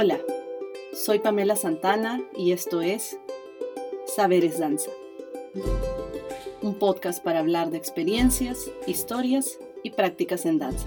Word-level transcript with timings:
Hola, 0.00 0.20
soy 0.94 1.18
Pamela 1.18 1.56
Santana 1.56 2.22
y 2.36 2.52
esto 2.52 2.82
es 2.82 3.18
Saberes 4.06 4.60
Danza, 4.60 4.92
un 6.62 6.78
podcast 6.78 7.20
para 7.20 7.40
hablar 7.40 7.72
de 7.72 7.78
experiencias, 7.78 8.70
historias 8.86 9.58
y 9.82 9.90
prácticas 9.90 10.46
en 10.46 10.60
danza. 10.60 10.86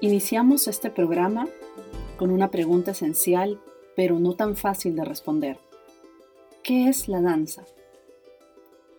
Iniciamos 0.00 0.66
este 0.66 0.90
programa 0.90 1.46
con 2.16 2.32
una 2.32 2.50
pregunta 2.50 2.90
esencial, 2.90 3.60
pero 3.94 4.18
no 4.18 4.34
tan 4.34 4.56
fácil 4.56 4.96
de 4.96 5.04
responder. 5.04 5.60
¿Qué 6.64 6.88
es 6.88 7.06
la 7.06 7.20
danza? 7.20 7.64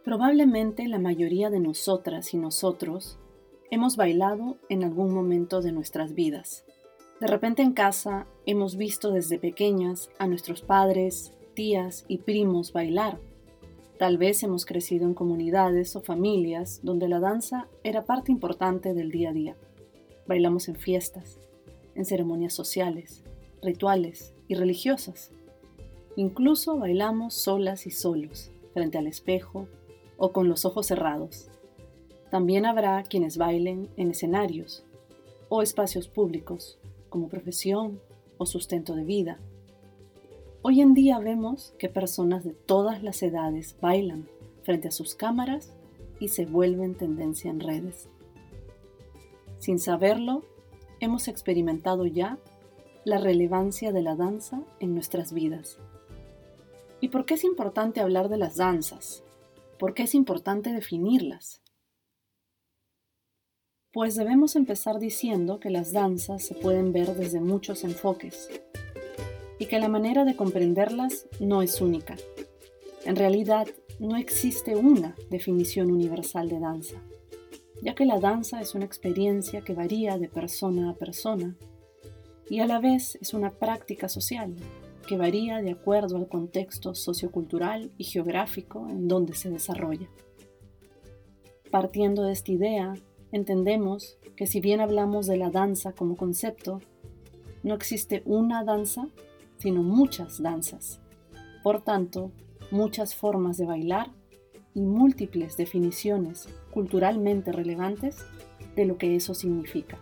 Probablemente 0.06 0.88
la 0.88 1.00
mayoría 1.00 1.50
de 1.50 1.60
nosotras 1.60 2.34
y 2.34 2.38
nosotros 2.38 3.18
hemos 3.74 3.96
bailado 3.96 4.58
en 4.70 4.84
algún 4.84 5.12
momento 5.12 5.60
de 5.64 5.72
nuestras 5.72 6.14
vidas. 6.14 6.64
De 7.20 7.26
repente 7.26 7.64
en 7.64 7.74
casa 7.74 8.28
hemos 8.46 8.78
visto 8.78 9.12
desde 9.12 9.40
pequeñas 9.40 10.12
a 10.20 10.28
nuestros 10.28 10.62
padres, 10.62 11.34
tías 11.56 12.06
y 12.08 12.20
primos 12.20 12.72
bailar. 12.72 13.20
Tal 13.98 14.20
vez 14.20 14.44
hemos 14.44 14.68
crecido 14.68 15.08
en 15.08 15.16
comunidades 15.16 15.96
o 15.96 16.02
familias 16.02 16.82
donde 16.84 17.08
la 17.08 17.20
danza 17.20 17.68
era 17.84 18.06
parte 18.06 18.32
importante 18.32 18.94
del 18.94 19.10
día 19.10 19.32
a 19.32 19.34
día. 19.34 19.56
Bailamos 20.28 20.68
en 20.68 20.76
fiestas, 20.76 21.40
en 21.96 22.06
ceremonias 22.06 22.54
sociales, 22.54 23.24
rituales 23.64 24.36
y 24.48 24.54
religiosas. 24.54 25.32
Incluso 26.16 26.78
bailamos 26.78 27.34
solas 27.34 27.88
y 27.88 27.92
solos, 27.92 28.52
frente 28.72 29.00
al 29.00 29.08
espejo 29.08 29.68
o 30.18 30.32
con 30.32 30.48
los 30.48 30.64
ojos 30.64 30.86
cerrados. 30.86 31.50
También 32.34 32.66
habrá 32.66 33.04
quienes 33.04 33.38
bailen 33.38 33.92
en 33.96 34.10
escenarios 34.10 34.84
o 35.50 35.62
espacios 35.62 36.08
públicos 36.08 36.80
como 37.10 37.30
profesión 37.30 38.02
o 38.40 38.48
sustento 38.48 38.96
de 38.96 39.04
vida. 39.04 39.38
Hoy 40.64 40.82
en 40.82 40.96
día 40.96 41.20
vemos 41.20 41.76
que 41.78 41.90
personas 41.90 42.44
de 42.44 42.54
todas 42.54 43.04
las 43.04 43.22
edades 43.22 43.78
bailan 43.80 44.28
frente 44.64 44.88
a 44.88 44.92
sus 44.92 45.14
cámaras 45.14 45.76
y 46.20 46.30
se 46.30 46.48
vuelven 46.48 46.96
tendencia 46.96 47.52
en 47.52 47.60
redes. 47.60 48.10
Sin 49.60 49.78
saberlo, 49.78 50.42
hemos 51.00 51.28
experimentado 51.28 52.08
ya 52.08 52.40
la 53.06 53.20
relevancia 53.20 53.92
de 53.92 54.02
la 54.02 54.16
danza 54.16 54.64
en 54.80 54.96
nuestras 54.96 55.34
vidas. 55.34 55.78
¿Y 57.00 57.10
por 57.10 57.28
qué 57.28 57.36
es 57.36 57.44
importante 57.44 58.02
hablar 58.02 58.28
de 58.28 58.38
las 58.38 58.56
danzas? 58.56 59.24
¿Por 59.78 59.94
qué 59.94 60.02
es 60.02 60.16
importante 60.16 60.74
definirlas? 60.74 61.63
Pues 63.94 64.16
debemos 64.16 64.56
empezar 64.56 64.98
diciendo 64.98 65.60
que 65.60 65.70
las 65.70 65.94
danzas 65.94 66.44
se 66.44 66.56
pueden 66.56 66.92
ver 66.94 67.14
desde 67.16 67.40
muchos 67.40 67.84
enfoques 67.84 68.50
y 69.60 69.68
que 69.68 69.78
la 69.78 69.88
manera 69.88 70.26
de 70.26 70.36
comprenderlas 70.36 71.28
no 71.40 71.62
es 71.62 71.80
única. 71.80 72.16
En 73.06 73.16
realidad, 73.16 73.68
no 74.00 74.18
existe 74.18 74.76
una 74.76 75.16
definición 75.30 75.92
universal 75.92 76.50
de 76.50 76.60
danza, 76.60 76.96
ya 77.84 77.94
que 77.94 78.06
la 78.06 78.20
danza 78.20 78.62
es 78.62 78.74
una 78.74 78.86
experiencia 78.86 79.62
que 79.62 79.76
varía 79.76 80.18
de 80.18 80.28
persona 80.28 80.90
a 80.90 80.96
persona 80.96 81.56
y 82.50 82.62
a 82.62 82.66
la 82.66 82.80
vez 82.80 83.20
es 83.22 83.36
una 83.36 83.52
práctica 83.52 84.10
social 84.10 84.56
que 85.08 85.18
varía 85.18 85.62
de 85.62 85.70
acuerdo 85.70 86.18
al 86.18 86.28
contexto 86.28 86.96
sociocultural 86.96 87.92
y 88.00 88.06
geográfico 88.06 88.90
en 88.90 89.08
donde 89.08 89.36
se 89.36 89.52
desarrolla. 89.52 90.10
Partiendo 91.70 92.24
de 92.24 92.34
esta 92.34 92.52
idea, 92.52 92.96
entendemos 93.34 94.18
que 94.38 94.48
si 94.48 94.62
bien 94.62 94.80
hablamos 94.80 95.28
de 95.28 95.38
la 95.38 95.50
danza 95.50 95.92
como 95.92 96.16
concepto, 96.16 96.80
no 97.64 97.74
existe 97.74 98.22
una 98.26 98.64
danza, 98.64 99.08
sino 99.58 99.84
muchas 99.84 100.42
danzas. 100.42 101.02
Por 101.64 101.82
tanto, 101.82 102.32
muchas 102.72 103.16
formas 103.16 103.58
de 103.58 103.66
bailar 103.66 104.12
y 104.76 104.82
múltiples 104.82 105.58
definiciones 105.58 106.48
culturalmente 106.72 107.52
relevantes 107.52 108.24
de 108.76 108.86
lo 108.86 108.98
que 108.98 109.16
eso 109.16 109.34
significa. 109.34 109.98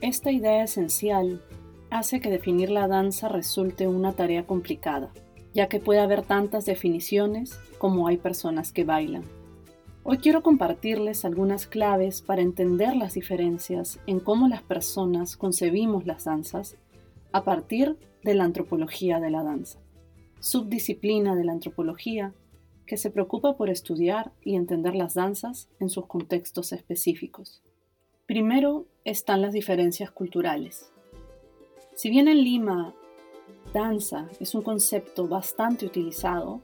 Esta 0.00 0.30
idea 0.30 0.62
esencial 0.62 1.42
hace 1.90 2.20
que 2.20 2.30
definir 2.30 2.70
la 2.70 2.86
danza 2.86 3.28
resulte 3.28 3.88
una 3.88 4.12
tarea 4.12 4.46
complicada, 4.46 5.10
ya 5.54 5.68
que 5.68 5.80
puede 5.80 6.00
haber 6.00 6.22
tantas 6.22 6.66
definiciones 6.66 7.58
como 7.78 8.06
hay 8.06 8.16
personas 8.16 8.72
que 8.72 8.84
bailan. 8.84 9.24
Hoy 10.10 10.16
quiero 10.16 10.42
compartirles 10.42 11.26
algunas 11.26 11.66
claves 11.66 12.22
para 12.22 12.40
entender 12.40 12.96
las 12.96 13.12
diferencias 13.12 14.00
en 14.06 14.20
cómo 14.20 14.48
las 14.48 14.62
personas 14.62 15.36
concebimos 15.36 16.06
las 16.06 16.24
danzas 16.24 16.78
a 17.30 17.44
partir 17.44 17.98
de 18.24 18.32
la 18.32 18.44
antropología 18.44 19.20
de 19.20 19.28
la 19.28 19.42
danza, 19.42 19.80
subdisciplina 20.40 21.36
de 21.36 21.44
la 21.44 21.52
antropología 21.52 22.32
que 22.86 22.96
se 22.96 23.10
preocupa 23.10 23.58
por 23.58 23.68
estudiar 23.68 24.32
y 24.42 24.54
entender 24.54 24.94
las 24.94 25.12
danzas 25.12 25.68
en 25.78 25.90
sus 25.90 26.06
contextos 26.06 26.72
específicos. 26.72 27.62
Primero 28.24 28.86
están 29.04 29.42
las 29.42 29.52
diferencias 29.52 30.10
culturales. 30.10 30.90
Si 31.94 32.08
bien 32.08 32.28
en 32.28 32.42
Lima 32.44 32.94
danza 33.74 34.26
es 34.40 34.54
un 34.54 34.62
concepto 34.62 35.28
bastante 35.28 35.84
utilizado 35.84 36.62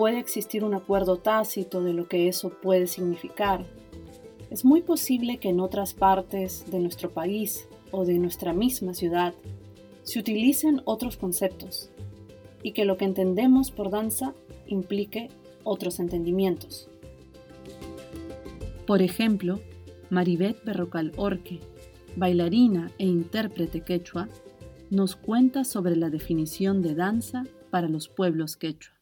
puede 0.00 0.18
existir 0.18 0.64
un 0.64 0.72
acuerdo 0.72 1.18
tácito 1.18 1.82
de 1.82 1.92
lo 1.92 2.08
que 2.08 2.26
eso 2.26 2.48
puede 2.48 2.86
significar, 2.86 3.66
es 4.48 4.64
muy 4.64 4.80
posible 4.80 5.36
que 5.36 5.50
en 5.50 5.60
otras 5.60 5.92
partes 5.92 6.64
de 6.70 6.78
nuestro 6.78 7.10
país 7.10 7.68
o 7.90 8.06
de 8.06 8.18
nuestra 8.18 8.54
misma 8.54 8.94
ciudad 8.94 9.34
se 10.02 10.18
utilicen 10.18 10.80
otros 10.86 11.18
conceptos 11.18 11.90
y 12.62 12.72
que 12.72 12.86
lo 12.86 12.96
que 12.96 13.04
entendemos 13.04 13.70
por 13.70 13.90
danza 13.90 14.32
implique 14.66 15.28
otros 15.64 16.00
entendimientos. 16.00 16.88
Por 18.86 19.02
ejemplo, 19.02 19.60
Maribeth 20.08 20.64
Berrocal 20.64 21.12
Orque 21.18 21.60
bailarina 22.16 22.90
e 22.96 23.04
intérprete 23.04 23.82
quechua, 23.82 24.30
nos 24.88 25.14
cuenta 25.14 25.62
sobre 25.64 25.94
la 25.94 26.08
definición 26.08 26.80
de 26.80 26.94
danza 26.94 27.44
para 27.68 27.86
los 27.86 28.08
pueblos 28.08 28.56
quechua. 28.56 28.99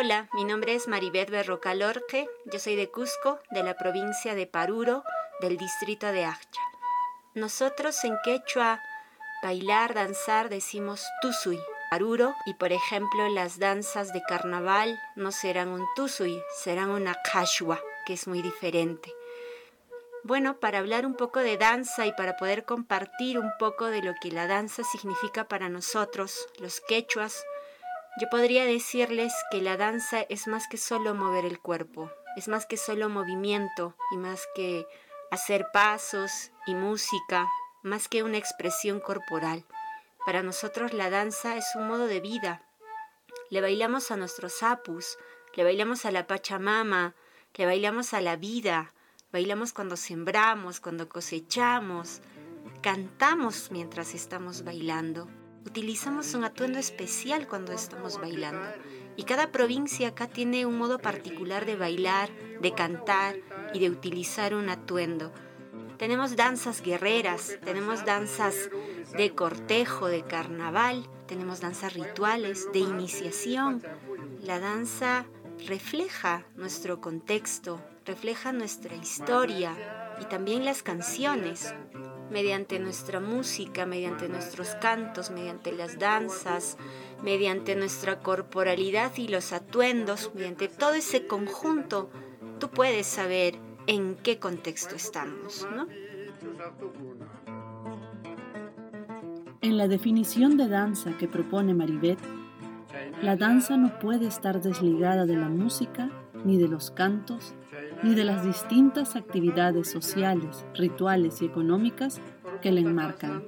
Hola, 0.00 0.28
mi 0.32 0.44
nombre 0.44 0.76
es 0.76 0.86
Maribeth 0.86 1.28
Berrocalorque, 1.28 2.28
yo 2.44 2.60
soy 2.60 2.76
de 2.76 2.88
Cusco, 2.88 3.40
de 3.50 3.64
la 3.64 3.76
provincia 3.76 4.36
de 4.36 4.46
Paruro, 4.46 5.02
del 5.40 5.56
distrito 5.56 6.06
de 6.12 6.24
Achcha. 6.24 6.60
Nosotros 7.34 8.04
en 8.04 8.16
quechua, 8.22 8.80
bailar, 9.42 9.94
danzar, 9.94 10.50
decimos 10.50 11.04
tusui, 11.20 11.58
Aruro 11.90 12.32
y 12.46 12.54
por 12.54 12.70
ejemplo 12.70 13.28
las 13.28 13.58
danzas 13.58 14.12
de 14.12 14.22
carnaval 14.22 14.96
no 15.16 15.32
serán 15.32 15.66
un 15.66 15.84
tusui, 15.96 16.40
serán 16.62 16.90
una 16.90 17.16
kashwa, 17.32 17.80
que 18.06 18.12
es 18.12 18.28
muy 18.28 18.40
diferente. 18.40 19.12
Bueno, 20.22 20.60
para 20.60 20.78
hablar 20.78 21.06
un 21.06 21.16
poco 21.16 21.40
de 21.40 21.56
danza 21.56 22.06
y 22.06 22.12
para 22.12 22.36
poder 22.36 22.64
compartir 22.64 23.36
un 23.36 23.50
poco 23.58 23.86
de 23.86 24.02
lo 24.02 24.14
que 24.22 24.30
la 24.30 24.46
danza 24.46 24.84
significa 24.84 25.48
para 25.48 25.68
nosotros, 25.68 26.46
los 26.60 26.80
quechuas, 26.82 27.44
yo 28.18 28.28
podría 28.28 28.64
decirles 28.64 29.32
que 29.50 29.62
la 29.62 29.76
danza 29.76 30.22
es 30.22 30.48
más 30.48 30.66
que 30.66 30.76
solo 30.76 31.14
mover 31.14 31.44
el 31.44 31.60
cuerpo, 31.60 32.10
es 32.36 32.48
más 32.48 32.66
que 32.66 32.76
solo 32.76 33.08
movimiento 33.08 33.94
y 34.12 34.16
más 34.16 34.42
que 34.56 34.86
hacer 35.30 35.66
pasos 35.72 36.50
y 36.66 36.74
música, 36.74 37.46
más 37.82 38.08
que 38.08 38.24
una 38.24 38.38
expresión 38.38 38.98
corporal. 38.98 39.64
Para 40.26 40.42
nosotros 40.42 40.92
la 40.94 41.10
danza 41.10 41.56
es 41.56 41.66
un 41.76 41.86
modo 41.86 42.06
de 42.06 42.20
vida. 42.20 42.62
Le 43.50 43.60
bailamos 43.60 44.10
a 44.10 44.16
nuestros 44.16 44.64
apus, 44.64 45.16
le 45.54 45.62
bailamos 45.62 46.04
a 46.04 46.10
la 46.10 46.26
Pachamama, 46.26 47.14
le 47.54 47.66
bailamos 47.66 48.14
a 48.14 48.20
la 48.20 48.34
vida, 48.34 48.92
bailamos 49.32 49.72
cuando 49.72 49.96
sembramos, 49.96 50.80
cuando 50.80 51.08
cosechamos, 51.08 52.20
cantamos 52.82 53.70
mientras 53.70 54.14
estamos 54.14 54.64
bailando. 54.64 55.28
Utilizamos 55.66 56.34
un 56.34 56.44
atuendo 56.44 56.78
especial 56.78 57.46
cuando 57.46 57.72
estamos 57.72 58.20
bailando. 58.20 58.66
Y 59.16 59.24
cada 59.24 59.50
provincia 59.50 60.08
acá 60.08 60.28
tiene 60.28 60.64
un 60.64 60.78
modo 60.78 60.98
particular 60.98 61.66
de 61.66 61.76
bailar, 61.76 62.30
de 62.60 62.72
cantar 62.72 63.36
y 63.74 63.80
de 63.80 63.90
utilizar 63.90 64.54
un 64.54 64.68
atuendo. 64.68 65.32
Tenemos 65.98 66.36
danzas 66.36 66.80
guerreras, 66.80 67.58
tenemos 67.64 68.04
danzas 68.04 68.70
de 69.16 69.34
cortejo, 69.34 70.06
de 70.06 70.22
carnaval, 70.22 71.08
tenemos 71.26 71.60
danzas 71.60 71.94
rituales, 71.94 72.70
de 72.72 72.78
iniciación. 72.78 73.82
La 74.40 74.60
danza 74.60 75.26
refleja 75.66 76.44
nuestro 76.54 77.00
contexto, 77.00 77.80
refleja 78.06 78.52
nuestra 78.52 78.94
historia 78.94 79.74
y 80.20 80.24
también 80.26 80.64
las 80.64 80.84
canciones. 80.84 81.74
Mediante 82.30 82.78
nuestra 82.78 83.20
música, 83.20 83.86
mediante 83.86 84.28
nuestros 84.28 84.74
cantos, 84.76 85.30
mediante 85.30 85.72
las 85.72 85.98
danzas, 85.98 86.76
mediante 87.22 87.74
nuestra 87.74 88.20
corporalidad 88.20 89.12
y 89.16 89.28
los 89.28 89.52
atuendos, 89.52 90.30
mediante 90.34 90.68
todo 90.68 90.94
ese 90.94 91.26
conjunto, 91.26 92.10
tú 92.58 92.68
puedes 92.70 93.06
saber 93.06 93.56
en 93.86 94.16
qué 94.16 94.38
contexto 94.38 94.94
estamos, 94.94 95.66
¿no? 95.74 95.86
En 99.60 99.76
la 99.76 99.88
definición 99.88 100.56
de 100.56 100.68
danza 100.68 101.16
que 101.16 101.26
propone 101.26 101.74
Maribeth, 101.74 102.20
la 103.22 103.36
danza 103.36 103.76
no 103.76 103.98
puede 103.98 104.26
estar 104.26 104.60
desligada 104.60 105.26
de 105.26 105.36
la 105.36 105.48
música, 105.48 106.10
ni 106.44 106.56
de 106.56 106.68
los 106.68 106.90
cantos, 106.90 107.54
ni 108.02 108.14
de 108.14 108.24
las 108.24 108.44
distintas 108.44 109.16
actividades 109.16 109.90
sociales, 109.90 110.64
rituales 110.74 111.42
y 111.42 111.46
económicas 111.46 112.20
que 112.60 112.72
la 112.72 112.80
enmarcan. 112.80 113.44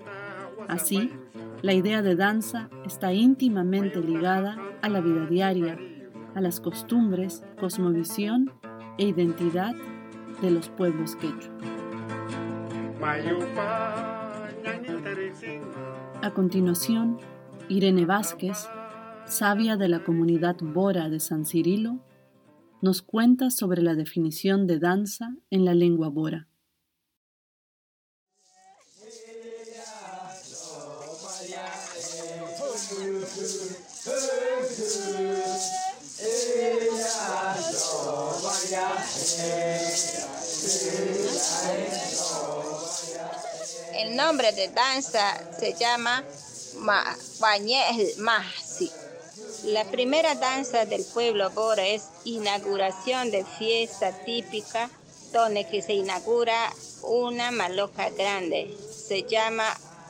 Así, 0.69 1.11
la 1.63 1.73
idea 1.73 2.03
de 2.03 2.17
danza 2.17 2.69
está 2.87 3.13
íntimamente 3.13 4.01
ligada 4.01 4.59
a 4.83 4.89
la 4.89 5.01
vida 5.01 5.27
diaria, 5.27 5.79
a 6.35 6.41
las 6.41 6.61
costumbres, 6.61 7.45
cosmovisión 7.59 8.51
e 8.99 9.07
identidad 9.07 9.75
de 10.41 10.51
los 10.51 10.69
pueblos 10.69 11.17
quechua. 11.17 11.53
A 16.23 16.31
continuación, 16.33 17.19
Irene 17.69 18.05
Vázquez, 18.05 18.69
sabia 19.27 19.77
de 19.77 19.89
la 19.89 20.01
comunidad 20.01 20.57
Bora 20.61 21.09
de 21.09 21.21
San 21.21 21.47
Cirilo, 21.47 21.99
nos 22.83 23.03
cuenta 23.03 23.51
sobre 23.51 23.83
la 23.83 23.95
definición 23.95 24.67
de 24.67 24.79
danza 24.79 25.37
en 25.51 25.65
la 25.65 25.75
lengua 25.75 26.09
Bora. 26.09 26.49
El 43.95 44.17
nombre 44.17 44.53
de 44.53 44.69
danza 44.69 45.53
se 45.59 45.75
llama 45.75 46.25
Bañel 47.41 48.17
Mahsi. 48.19 48.91
La 49.65 49.85
primera 49.85 50.35
danza 50.37 50.87
del 50.87 51.05
pueblo 51.05 51.51
Bora 51.51 51.87
es 51.87 52.09
inauguración 52.25 53.31
de 53.31 53.45
fiesta 53.45 54.11
típica 54.25 54.89
donde 55.33 55.67
se 55.83 55.93
inaugura 55.93 56.73
una 57.03 57.51
maloca 57.51 58.09
grande. 58.09 58.75
Se 58.91 59.25
llama 59.25 59.65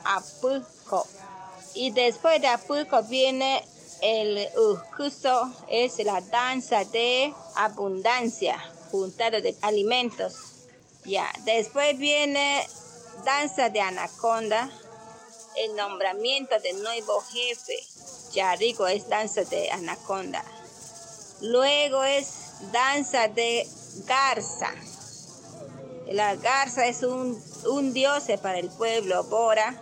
Apuco. 0.05 1.05
Y 1.73 1.91
después 1.91 2.41
de 2.41 2.47
Apuco 2.47 3.03
viene 3.03 3.61
el 4.01 4.47
Ujuso, 4.57 5.51
es 5.67 5.99
la 5.99 6.21
danza 6.21 6.85
de 6.85 7.33
abundancia, 7.55 8.57
juntado 8.89 9.41
de 9.41 9.53
alimentos. 9.61 10.35
Ya, 11.03 11.29
después 11.43 11.97
viene 11.97 12.65
danza 13.25 13.69
de 13.69 13.81
anaconda, 13.81 14.69
el 15.57 15.75
nombramiento 15.75 16.57
del 16.61 16.81
nuevo 16.81 17.21
jefe. 17.33 17.90
Digo, 18.57 18.87
es 18.87 19.09
danza 19.09 19.43
de 19.43 19.71
anaconda. 19.71 20.43
Luego 21.41 22.03
es 22.03 22.71
danza 22.71 23.27
de 23.27 23.67
garza. 24.05 24.69
La 26.07 26.35
garza 26.35 26.85
es 26.85 27.03
un, 27.03 27.41
un 27.69 27.93
dios 27.93 28.23
para 28.41 28.59
el 28.59 28.69
pueblo 28.69 29.23
Bora, 29.25 29.75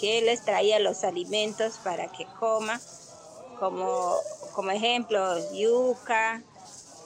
que 0.00 0.22
les 0.22 0.44
traía 0.44 0.78
los 0.78 1.02
alimentos 1.02 1.78
para 1.82 2.06
que 2.12 2.26
coma, 2.38 2.80
como, 3.58 4.14
como 4.54 4.70
ejemplo, 4.70 5.36
yuca, 5.52 6.42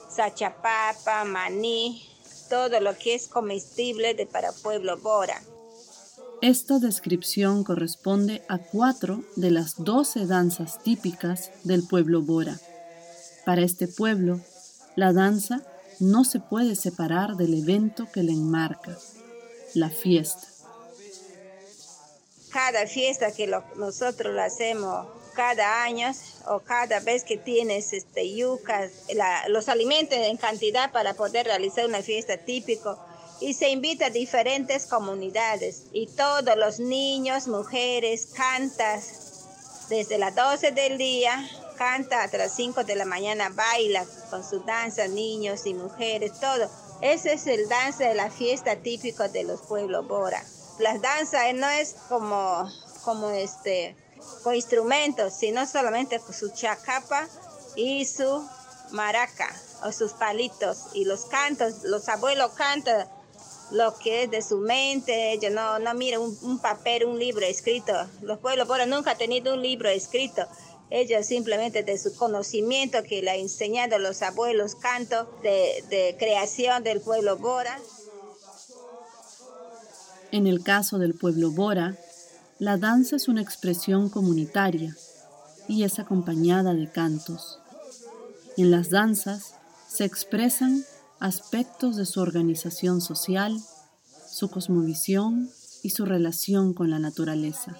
sachapapa, 0.09 1.23
maní, 1.23 2.07
todo 2.49 2.79
lo 2.79 2.95
que 2.97 3.15
es 3.15 3.27
comestible 3.27 4.13
de 4.13 4.27
para 4.27 4.51
pueblo 4.51 4.97
Bora. 4.97 5.41
Esta 6.41 6.79
descripción 6.79 7.63
corresponde 7.63 8.41
a 8.49 8.57
cuatro 8.57 9.23
de 9.35 9.51
las 9.51 9.75
doce 9.77 10.25
danzas 10.25 10.81
típicas 10.81 11.51
del 11.63 11.83
pueblo 11.87 12.23
Bora. 12.23 12.59
Para 13.45 13.61
este 13.61 13.87
pueblo, 13.87 14.41
la 14.95 15.13
danza 15.13 15.61
no 15.99 16.25
se 16.25 16.39
puede 16.39 16.75
separar 16.75 17.35
del 17.35 17.53
evento 17.53 18.07
que 18.11 18.23
la 18.23 18.31
enmarca, 18.31 18.97
la 19.75 19.91
fiesta. 19.91 20.47
Cada 22.49 22.87
fiesta 22.87 23.31
que 23.31 23.45
nosotros 23.75 24.33
lo 24.33 24.41
hacemos 24.41 25.07
cada 25.35 25.83
año 25.83 26.11
o 26.47 26.59
cada 26.61 27.01
vez 27.01 27.23
que 27.23 27.37
tienes 27.37 27.93
este, 27.93 28.35
yucas, 28.35 28.91
los 29.47 29.69
alimentos 29.69 30.17
en 30.17 30.37
cantidad 30.37 30.91
para 30.91 31.13
poder 31.13 31.45
realizar 31.45 31.85
una 31.85 32.01
fiesta 32.01 32.37
típica, 32.37 32.97
y 33.41 33.55
se 33.55 33.69
invita 33.69 34.05
a 34.05 34.09
diferentes 34.11 34.85
comunidades 34.85 35.85
y 35.91 36.05
todos 36.07 36.55
los 36.55 36.79
niños, 36.79 37.47
mujeres, 37.47 38.27
cantas 38.27 39.47
desde 39.89 40.19
las 40.19 40.35
12 40.35 40.71
del 40.71 40.99
día, 40.99 41.49
canta 41.75 42.23
hasta 42.23 42.37
las 42.37 42.53
5 42.55 42.83
de 42.83 42.95
la 42.95 43.05
mañana, 43.05 43.49
baila 43.49 44.05
con 44.29 44.47
su 44.47 44.59
danza, 44.59 45.07
niños 45.07 45.65
y 45.65 45.73
mujeres, 45.73 46.39
todo. 46.39 46.69
Ese 47.01 47.33
es 47.33 47.47
el 47.47 47.67
danza 47.67 48.05
de 48.05 48.13
la 48.13 48.29
fiesta 48.29 48.75
típica 48.75 49.27
de 49.27 49.43
los 49.43 49.61
pueblos 49.61 50.07
Bora. 50.07 50.45
Las 50.77 51.01
danzas 51.01 51.53
no 51.55 51.67
es 51.67 51.95
como, 52.09 52.71
como 53.03 53.31
este, 53.31 53.95
con 54.43 54.53
instrumentos, 54.53 55.33
sino 55.33 55.65
solamente 55.65 56.19
con 56.19 56.35
su 56.35 56.49
chacapa 56.49 57.27
y 57.75 58.05
su 58.05 58.47
maraca 58.91 59.49
o 59.83 59.91
sus 59.91 60.13
palitos 60.13 60.89
y 60.93 61.05
los 61.05 61.25
cantos, 61.25 61.83
los 61.83 62.07
abuelos 62.07 62.51
cantan 62.51 63.07
lo 63.71 63.97
que 63.97 64.23
es 64.23 64.31
de 64.31 64.41
su 64.41 64.57
mente, 64.57 65.33
ella 65.33 65.49
no, 65.49 65.79
no 65.79 65.91
un, 66.41 66.59
papel, 66.59 67.05
un 67.05 67.17
libro 67.17 67.45
escrito. 67.45 67.93
Los 68.21 68.39
pueblos 68.39 68.67
Bora 68.67 68.85
nunca 68.85 69.11
han 69.11 69.17
tenido 69.17 69.53
un 69.53 69.61
libro 69.61 69.89
escrito. 69.89 70.45
Ella 70.89 71.23
simplemente 71.23 71.83
de 71.83 71.97
su 71.97 72.15
conocimiento 72.15 73.01
que 73.03 73.21
le 73.21 73.31
ha 73.31 73.35
enseñado 73.35 73.97
los 73.97 74.21
abuelos 74.21 74.75
canto 74.75 75.29
de, 75.41 75.83
de 75.89 76.15
creación 76.19 76.83
del 76.83 76.99
pueblo 76.99 77.37
Bora. 77.37 77.79
En 80.31 80.47
el 80.47 80.63
caso 80.63 80.97
del 80.97 81.13
pueblo 81.13 81.51
Bora, 81.51 81.95
la 82.59 82.77
danza 82.77 83.15
es 83.15 83.27
una 83.27 83.41
expresión 83.41 84.09
comunitaria 84.09 84.95
y 85.67 85.83
es 85.83 85.97
acompañada 85.99 86.73
de 86.73 86.89
cantos. 86.89 87.59
En 88.57 88.69
las 88.69 88.89
danzas 88.89 89.55
se 89.87 90.03
expresan 90.03 90.85
aspectos 91.21 91.97
de 91.97 92.07
su 92.07 92.19
organización 92.19 92.99
social, 92.99 93.55
su 94.27 94.49
cosmovisión 94.49 95.49
y 95.83 95.91
su 95.91 96.05
relación 96.05 96.73
con 96.73 96.89
la 96.89 96.97
naturaleza. 96.97 97.77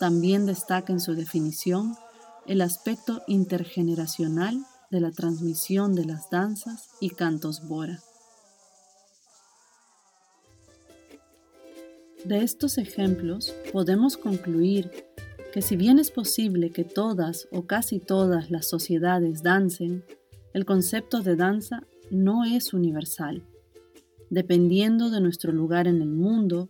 También 0.00 0.44
destaca 0.44 0.92
en 0.92 0.98
su 0.98 1.14
definición 1.14 1.96
el 2.46 2.60
aspecto 2.60 3.22
intergeneracional 3.28 4.60
de 4.90 5.00
la 5.00 5.12
transmisión 5.12 5.94
de 5.94 6.04
las 6.04 6.30
danzas 6.30 6.88
y 7.00 7.10
cantos 7.10 7.66
bora. 7.68 8.00
De 12.24 12.42
estos 12.42 12.76
ejemplos 12.76 13.54
podemos 13.72 14.16
concluir 14.16 14.90
que 15.52 15.62
si 15.62 15.76
bien 15.76 16.00
es 16.00 16.10
posible 16.10 16.70
que 16.70 16.82
todas 16.82 17.46
o 17.52 17.66
casi 17.66 18.00
todas 18.00 18.50
las 18.50 18.66
sociedades 18.68 19.44
dancen, 19.44 20.04
el 20.52 20.64
concepto 20.64 21.22
de 21.22 21.36
danza 21.36 21.86
no 22.10 22.44
es 22.44 22.72
universal. 22.72 23.42
Dependiendo 24.30 25.10
de 25.10 25.20
nuestro 25.20 25.52
lugar 25.52 25.86
en 25.86 26.02
el 26.02 26.10
mundo, 26.10 26.68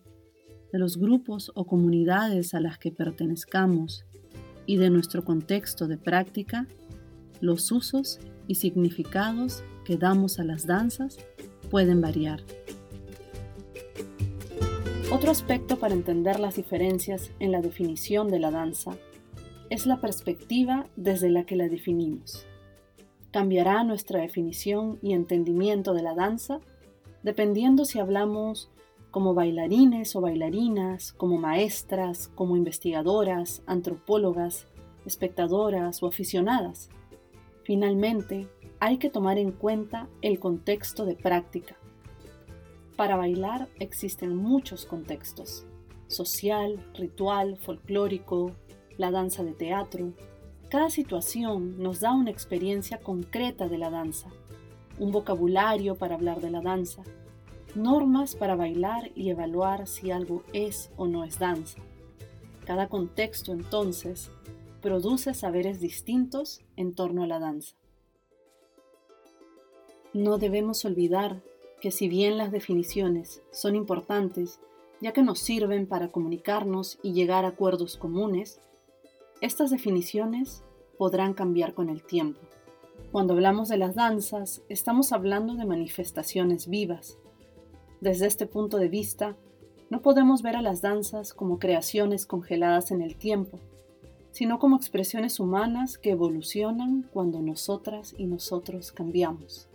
de 0.73 0.79
los 0.79 0.99
grupos 0.99 1.51
o 1.55 1.67
comunidades 1.67 2.55
a 2.55 2.61
las 2.61 2.79
que 2.79 2.93
pertenezcamos 2.93 4.05
y 4.67 4.77
de 4.77 4.91
nuestro 4.91 5.25
contexto 5.25 5.89
de 5.89 5.97
práctica, 5.97 6.67
los 7.41 7.73
usos 7.73 8.19
y 8.47 8.57
significados 8.57 9.63
que 9.85 9.97
damos 9.97 10.39
a 10.39 10.45
las 10.45 10.67
danzas 10.67 11.19
pueden 11.71 12.01
variar. 12.01 12.43
Otro 15.11 15.31
aspecto 15.31 15.79
para 15.79 15.95
entender 15.95 16.39
las 16.39 16.57
diferencias 16.57 17.31
en 17.39 17.51
la 17.51 17.63
definición 17.63 18.29
de 18.29 18.41
la 18.41 18.51
danza 18.51 18.97
es 19.71 19.87
la 19.87 20.01
perspectiva 20.01 20.87
desde 20.97 21.31
la 21.31 21.45
que 21.45 21.57
la 21.57 21.69
definimos 21.69 22.48
cambiará 23.31 23.85
nuestra 23.85 24.21
definición 24.21 24.99
y 25.03 25.13
entendimiento 25.13 25.95
de 25.95 26.03
la 26.03 26.15
danza 26.15 26.61
dependiendo 27.23 27.85
si 27.85 27.99
hablamos 27.99 28.71
como 29.11 29.35
bailarines 29.35 30.15
o 30.17 30.21
bailarinas, 30.21 31.13
como 31.13 31.39
maestras, 31.39 32.29
como 32.29 32.57
investigadoras, 32.57 33.63
antropólogas, 33.67 34.67
espectadoras 35.07 36.03
o 36.03 36.07
aficionadas. 36.07 36.91
Finalmente, 37.65 38.49
hay 38.81 38.99
que 38.99 39.11
tomar 39.11 39.39
en 39.39 39.53
cuenta 39.53 40.09
el 40.23 40.39
contexto 40.39 41.05
de 41.05 41.17
práctica. 41.17 41.77
Para 42.97 43.17
bailar 43.17 43.69
existen 43.79 44.37
muchos 44.37 44.85
contextos. 44.85 45.65
social, 46.07 46.83
ritual, 46.95 47.59
folclórico, 47.59 48.53
la 48.97 49.11
danza 49.11 49.45
de 49.45 49.53
teatro. 49.53 50.15
Cada 50.69 50.91
situación 50.91 51.79
nos 51.83 52.01
da 52.01 52.13
una 52.13 52.31
experiencia 52.31 52.99
concreta 52.99 53.69
de 53.69 53.79
la 53.79 53.89
danza, 53.89 54.29
un 54.99 55.13
vocabulario 55.13 55.95
para 55.95 56.15
hablar 56.15 56.43
de 56.43 56.51
la 56.51 56.61
danza, 56.61 57.03
normas 57.75 58.35
para 58.35 58.55
bailar 58.55 59.11
y 59.15 59.31
evaluar 59.31 59.87
si 59.87 60.11
algo 60.11 60.43
es 60.53 60.91
o 60.99 61.07
no 61.07 61.25
es 61.25 61.39
danza. 61.39 61.79
Cada 62.67 62.89
contexto 62.89 63.53
entonces 63.53 64.31
produce 64.83 65.33
saberes 65.33 65.81
distintos 65.81 66.61
en 66.77 66.95
torno 66.95 67.23
a 67.23 67.27
la 67.27 67.39
danza. 67.39 67.75
No 70.13 70.37
debemos 70.37 70.85
olvidar 70.85 71.41
que 71.81 71.91
si 71.91 72.09
bien 72.09 72.37
las 72.37 72.53
definiciones 72.53 73.43
son 73.53 73.75
importantes, 73.75 74.61
ya 75.01 75.15
que 75.15 75.23
nos 75.23 75.39
sirven 75.39 75.87
para 75.87 76.09
comunicarnos 76.09 76.99
y 77.03 77.13
llegar 77.13 77.47
a 77.47 77.49
acuerdos 77.49 77.97
comunes, 77.97 78.61
estas 79.41 79.71
definiciones 79.71 80.65
podrán 80.97 81.33
cambiar 81.33 81.73
con 81.73 81.91
el 81.91 82.03
tiempo. 82.03 82.41
Cuando 83.13 83.35
hablamos 83.35 83.69
de 83.69 83.77
las 83.77 83.95
danzas, 83.95 84.63
estamos 84.69 85.13
hablando 85.13 85.55
de 85.55 85.65
manifestaciones 85.65 86.67
vivas. 86.67 87.19
Desde 88.01 88.27
este 88.27 88.47
punto 88.47 88.79
de 88.79 88.89
vista, 88.89 89.37
no 89.91 90.03
podemos 90.03 90.43
ver 90.43 90.57
a 90.57 90.63
las 90.63 90.83
danzas 90.83 91.35
como 91.35 91.61
creaciones 91.61 92.27
congeladas 92.27 92.91
en 92.91 93.01
el 93.01 93.17
tiempo, 93.17 93.61
sino 94.33 94.59
como 94.59 94.77
expresiones 94.77 95.39
humanas 95.39 95.99
que 95.99 96.11
evolucionan 96.11 97.09
cuando 97.13 97.41
nosotras 97.41 98.15
y 98.19 98.27
nosotros 98.27 98.91
cambiamos. 98.91 99.69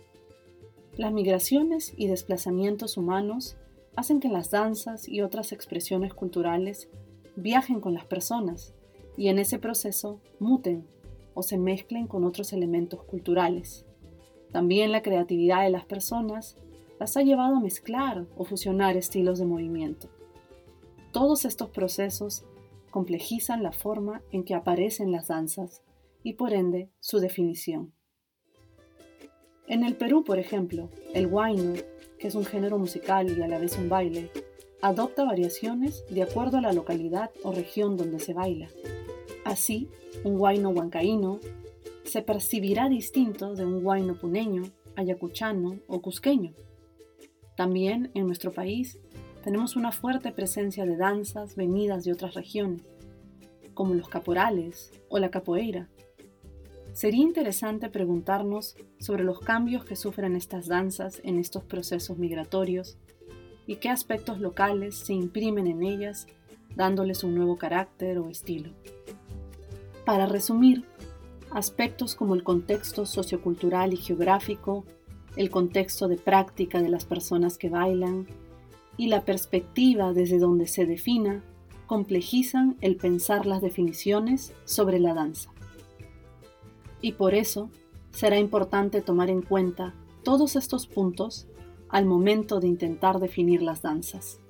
Las 0.96 1.12
migraciones 1.12 1.94
y 1.96 2.06
desplazamientos 2.06 2.98
humanos 2.98 3.56
hacen 3.96 4.20
que 4.20 4.28
las 4.28 4.50
danzas 4.50 5.08
y 5.08 5.22
otras 5.22 5.52
expresiones 5.52 6.12
culturales 6.12 6.88
viajen 7.34 7.80
con 7.80 7.94
las 7.94 8.04
personas 8.04 8.74
y 9.16 9.28
en 9.28 9.38
ese 9.38 9.58
proceso 9.58 10.20
muten 10.38 10.86
o 11.34 11.42
se 11.42 11.58
mezclen 11.58 12.06
con 12.06 12.24
otros 12.24 12.52
elementos 12.52 13.02
culturales. 13.04 13.86
También 14.52 14.92
la 14.92 15.02
creatividad 15.02 15.62
de 15.62 15.70
las 15.70 15.84
personas 15.84 16.56
las 17.00 17.16
ha 17.16 17.22
llevado 17.22 17.56
a 17.56 17.60
mezclar 17.60 18.26
o 18.36 18.44
fusionar 18.44 18.96
estilos 18.96 19.38
de 19.38 19.46
movimiento. 19.46 20.08
Todos 21.12 21.44
estos 21.44 21.70
procesos 21.70 22.44
complejizan 22.90 23.62
la 23.62 23.72
forma 23.72 24.22
en 24.30 24.44
que 24.44 24.54
aparecen 24.54 25.10
las 25.10 25.28
danzas 25.28 25.82
y 26.22 26.34
por 26.34 26.52
ende 26.52 26.90
su 27.00 27.18
definición. 27.18 27.92
En 29.66 29.82
el 29.82 29.96
Perú, 29.96 30.24
por 30.24 30.38
ejemplo, 30.38 30.90
el 31.14 31.26
huayno, 31.26 31.74
que 32.18 32.28
es 32.28 32.34
un 32.34 32.44
género 32.44 32.78
musical 32.78 33.36
y 33.36 33.42
a 33.42 33.48
la 33.48 33.58
vez 33.58 33.76
un 33.78 33.88
baile, 33.88 34.30
adopta 34.84 35.24
variaciones 35.24 36.04
de 36.10 36.22
acuerdo 36.22 36.58
a 36.58 36.60
la 36.60 36.74
localidad 36.74 37.30
o 37.42 37.52
región 37.52 37.96
donde 37.96 38.20
se 38.20 38.34
baila. 38.34 38.68
Así, 39.42 39.88
un 40.24 40.38
huayno 40.38 40.68
huancaíno 40.68 41.40
se 42.04 42.20
percibirá 42.20 42.90
distinto 42.90 43.54
de 43.54 43.64
un 43.64 43.82
huayno 43.82 44.18
puneño, 44.18 44.64
ayacuchano 44.94 45.78
o 45.86 46.02
cusqueño. 46.02 46.52
También 47.56 48.10
en 48.12 48.26
nuestro 48.26 48.52
país 48.52 48.98
tenemos 49.42 49.74
una 49.74 49.90
fuerte 49.90 50.32
presencia 50.32 50.84
de 50.84 50.98
danzas 50.98 51.56
venidas 51.56 52.04
de 52.04 52.12
otras 52.12 52.34
regiones, 52.34 52.82
como 53.72 53.94
los 53.94 54.10
caporales 54.10 54.92
o 55.08 55.18
la 55.18 55.30
capoeira. 55.30 55.88
Sería 56.92 57.22
interesante 57.22 57.88
preguntarnos 57.88 58.76
sobre 59.00 59.24
los 59.24 59.40
cambios 59.40 59.86
que 59.86 59.96
sufren 59.96 60.36
estas 60.36 60.66
danzas 60.66 61.22
en 61.24 61.38
estos 61.38 61.64
procesos 61.64 62.18
migratorios 62.18 62.98
y 63.66 63.76
qué 63.76 63.88
aspectos 63.88 64.40
locales 64.40 64.94
se 64.94 65.14
imprimen 65.14 65.66
en 65.66 65.82
ellas, 65.82 66.26
dándoles 66.76 67.24
un 67.24 67.34
nuevo 67.34 67.56
carácter 67.56 68.18
o 68.18 68.28
estilo. 68.28 68.70
Para 70.04 70.26
resumir, 70.26 70.84
aspectos 71.50 72.14
como 72.14 72.34
el 72.34 72.42
contexto 72.42 73.06
sociocultural 73.06 73.92
y 73.92 73.96
geográfico, 73.96 74.84
el 75.36 75.50
contexto 75.50 76.08
de 76.08 76.16
práctica 76.16 76.82
de 76.82 76.88
las 76.88 77.04
personas 77.04 77.58
que 77.58 77.70
bailan, 77.70 78.26
y 78.96 79.08
la 79.08 79.24
perspectiva 79.24 80.12
desde 80.12 80.38
donde 80.38 80.66
se 80.66 80.86
defina 80.86 81.42
complejizan 81.86 82.76
el 82.80 82.96
pensar 82.96 83.46
las 83.46 83.60
definiciones 83.60 84.52
sobre 84.64 84.98
la 84.98 85.14
danza. 85.14 85.50
Y 87.00 87.12
por 87.12 87.34
eso 87.34 87.70
será 88.12 88.38
importante 88.38 89.02
tomar 89.02 89.30
en 89.30 89.42
cuenta 89.42 89.94
todos 90.22 90.56
estos 90.56 90.86
puntos 90.86 91.46
al 91.94 92.06
momento 92.06 92.58
de 92.58 92.66
intentar 92.66 93.20
definir 93.20 93.62
las 93.62 93.82
danzas. 93.82 94.40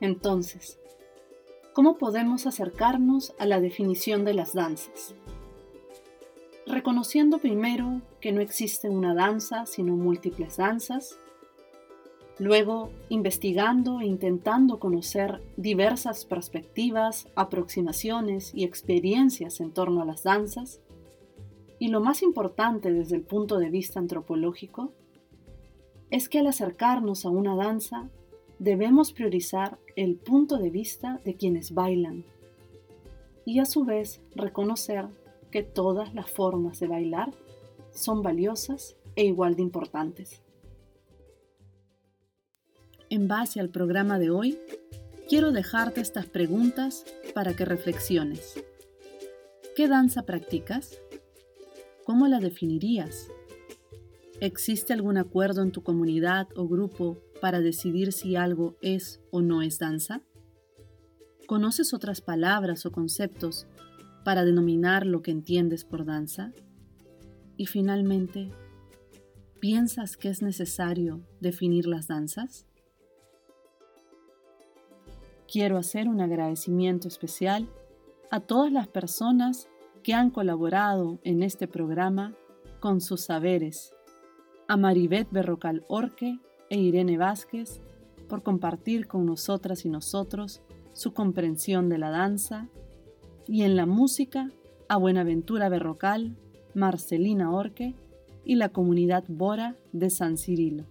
Entonces, 0.00 0.78
¿cómo 1.74 1.98
podemos 1.98 2.46
acercarnos 2.46 3.34
a 3.38 3.44
la 3.44 3.60
definición 3.60 4.24
de 4.24 4.34
las 4.34 4.54
danzas? 4.54 5.14
reconociendo 6.66 7.38
primero 7.38 8.02
que 8.20 8.32
no 8.32 8.40
existe 8.40 8.88
una 8.88 9.14
danza, 9.14 9.66
sino 9.66 9.96
múltiples 9.96 10.56
danzas, 10.56 11.16
luego 12.38 12.90
investigando 13.08 14.00
e 14.00 14.06
intentando 14.06 14.80
conocer 14.80 15.40
diversas 15.56 16.24
perspectivas, 16.24 17.28
aproximaciones 17.36 18.52
y 18.52 18.64
experiencias 18.64 19.60
en 19.60 19.72
torno 19.72 20.02
a 20.02 20.04
las 20.04 20.24
danzas, 20.24 20.80
y 21.78 21.88
lo 21.88 22.00
más 22.00 22.22
importante 22.22 22.92
desde 22.92 23.16
el 23.16 23.22
punto 23.22 23.58
de 23.58 23.70
vista 23.70 24.00
antropológico, 24.00 24.92
es 26.10 26.28
que 26.28 26.38
al 26.38 26.46
acercarnos 26.46 27.24
a 27.24 27.30
una 27.30 27.56
danza 27.56 28.08
debemos 28.58 29.12
priorizar 29.12 29.78
el 29.96 30.16
punto 30.16 30.58
de 30.58 30.70
vista 30.70 31.20
de 31.24 31.34
quienes 31.34 31.74
bailan 31.74 32.24
y 33.44 33.58
a 33.60 33.64
su 33.64 33.84
vez 33.84 34.20
reconocer 34.34 35.06
que 35.50 35.62
todas 35.62 36.14
las 36.14 36.30
formas 36.30 36.80
de 36.80 36.88
bailar 36.88 37.30
son 37.92 38.22
valiosas 38.22 38.96
e 39.14 39.24
igual 39.24 39.56
de 39.56 39.62
importantes. 39.62 40.42
En 43.08 43.28
base 43.28 43.60
al 43.60 43.70
programa 43.70 44.18
de 44.18 44.30
hoy, 44.30 44.58
quiero 45.28 45.52
dejarte 45.52 46.00
estas 46.00 46.26
preguntas 46.26 47.04
para 47.34 47.54
que 47.54 47.64
reflexiones. 47.64 48.62
¿Qué 49.76 49.86
danza 49.86 50.22
practicas? 50.22 51.00
¿Cómo 52.06 52.28
la 52.28 52.38
definirías? 52.38 53.32
¿Existe 54.40 54.92
algún 54.92 55.16
acuerdo 55.16 55.62
en 55.62 55.72
tu 55.72 55.82
comunidad 55.82 56.46
o 56.54 56.68
grupo 56.68 57.18
para 57.40 57.60
decidir 57.60 58.12
si 58.12 58.36
algo 58.36 58.76
es 58.80 59.20
o 59.32 59.42
no 59.42 59.60
es 59.60 59.80
danza? 59.80 60.22
¿Conoces 61.48 61.92
otras 61.92 62.20
palabras 62.20 62.86
o 62.86 62.92
conceptos 62.92 63.66
para 64.24 64.44
denominar 64.44 65.04
lo 65.04 65.20
que 65.20 65.32
entiendes 65.32 65.84
por 65.84 66.04
danza? 66.04 66.52
Y 67.56 67.66
finalmente, 67.66 68.52
¿piensas 69.58 70.16
que 70.16 70.28
es 70.28 70.42
necesario 70.42 71.26
definir 71.40 71.86
las 71.86 72.06
danzas? 72.06 72.68
Quiero 75.50 75.76
hacer 75.76 76.06
un 76.06 76.20
agradecimiento 76.20 77.08
especial 77.08 77.68
a 78.30 78.38
todas 78.38 78.70
las 78.70 78.86
personas 78.86 79.68
que 80.06 80.14
han 80.14 80.30
colaborado 80.30 81.18
en 81.24 81.42
este 81.42 81.66
programa 81.66 82.32
con 82.78 83.00
sus 83.00 83.22
saberes, 83.22 83.92
a 84.68 84.76
Maribeth 84.76 85.32
Berrocal 85.32 85.84
Orque 85.88 86.38
e 86.70 86.78
Irene 86.78 87.18
Vázquez 87.18 87.80
por 88.28 88.44
compartir 88.44 89.08
con 89.08 89.26
nosotras 89.26 89.84
y 89.84 89.88
nosotros 89.88 90.62
su 90.92 91.12
comprensión 91.12 91.88
de 91.88 91.98
la 91.98 92.10
danza 92.10 92.68
y 93.48 93.62
en 93.62 93.74
la 93.74 93.84
música 93.84 94.52
a 94.88 94.96
Buenaventura 94.96 95.68
Berrocal, 95.68 96.36
Marcelina 96.72 97.50
Orque 97.50 97.96
y 98.44 98.54
la 98.54 98.68
comunidad 98.68 99.24
Bora 99.26 99.74
de 99.90 100.10
San 100.10 100.36
Cirilo. 100.36 100.84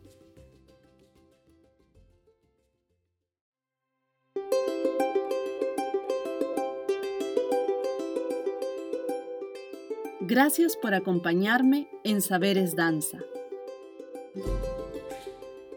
Gracias 10.35 10.75
por 10.75 10.93
acompañarme 10.93 11.87
en 12.03 12.21
Saberes 12.21 12.75
Danza. 12.75 13.19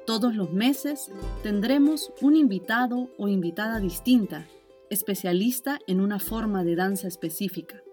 Todos 0.04 0.34
los 0.34 0.52
meses 0.52 1.12
tendremos 1.44 2.12
un 2.20 2.34
invitado 2.34 3.08
o 3.18 3.28
invitada 3.28 3.78
distinta 3.78 4.48
especialista 4.90 5.78
en 5.86 6.00
una 6.00 6.18
forma 6.18 6.64
de 6.64 6.74
danza 6.74 7.06
específica, 7.06 7.84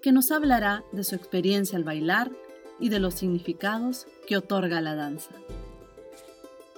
que 0.00 0.12
nos 0.12 0.30
hablará 0.30 0.84
de 0.92 1.02
su 1.02 1.16
experiencia 1.16 1.76
al 1.76 1.82
bailar 1.82 2.30
y 2.78 2.88
de 2.88 3.00
los 3.00 3.14
significados 3.14 4.06
que 4.24 4.36
otorga 4.36 4.80
la 4.80 4.94
danza. 4.94 5.34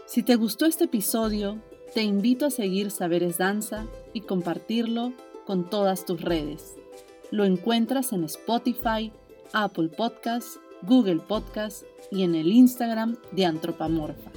Si 0.06 0.22
te 0.22 0.36
gustó 0.36 0.64
este 0.64 0.84
episodio, 0.84 1.60
te 1.92 2.00
invito 2.00 2.46
a 2.46 2.50
seguir 2.50 2.90
Saberes 2.90 3.36
Danza 3.36 3.84
y 4.14 4.22
compartirlo 4.22 5.12
con 5.44 5.68
todas 5.68 6.06
tus 6.06 6.22
redes. 6.22 6.76
Lo 7.30 7.44
encuentras 7.44 8.14
en 8.14 8.24
Spotify, 8.24 9.12
Apple 9.52 9.88
Podcasts, 9.88 10.58
Google 10.82 11.20
Podcasts 11.20 11.84
y 12.10 12.22
en 12.22 12.34
el 12.34 12.52
Instagram 12.52 13.16
de 13.32 13.46
Antropamorfa. 13.46 14.30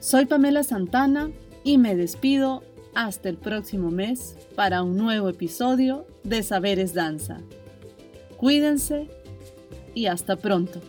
Soy 0.00 0.26
Pamela 0.26 0.62
Santana 0.62 1.30
y 1.62 1.78
me 1.78 1.96
despido 1.96 2.62
hasta 2.94 3.28
el 3.28 3.36
próximo 3.36 3.90
mes 3.90 4.36
para 4.54 4.82
un 4.82 4.96
nuevo 4.96 5.28
episodio 5.28 6.06
de 6.22 6.42
Saberes 6.42 6.94
Danza. 6.94 7.40
Cuídense 8.36 9.08
y 9.94 10.06
hasta 10.06 10.36
pronto. 10.36 10.80